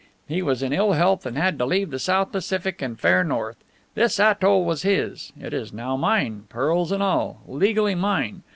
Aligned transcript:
He 0.27 0.41
was 0.41 0.63
in 0.63 0.73
ill 0.73 0.93
health 0.93 1.27
and 1.27 1.37
had 1.37 1.59
to 1.59 1.65
leave 1.67 1.91
the 1.91 1.99
South 1.99 2.31
Pacific 2.31 2.81
and 2.81 2.99
fare 2.99 3.23
north. 3.23 3.57
This 3.93 4.19
atoll 4.19 4.65
was 4.65 4.81
his. 4.81 5.31
It 5.39 5.53
is 5.53 5.71
now 5.71 5.95
mine, 5.95 6.45
pearls 6.49 6.91
and 6.91 7.03
all, 7.03 7.41
legally 7.47 7.93
mine. 7.93 8.41